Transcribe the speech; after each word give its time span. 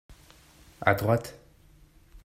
À 0.81 0.95
droite. 0.95 1.37